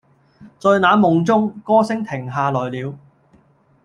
[0.57, 2.97] 在那夢中，歌聲停下來了